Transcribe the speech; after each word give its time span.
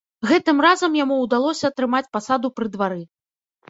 Гэтым 0.29 0.63
разам 0.65 0.97
яму 1.03 1.19
ўдалося 1.25 1.65
атрымаць 1.73 2.03
пасаду 2.21 2.55
пры 2.59 2.67
двары. 2.77 3.03